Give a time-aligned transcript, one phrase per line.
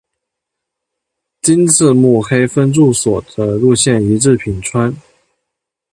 [1.43, 4.91] 今次目黑分驻所的路线移至品川。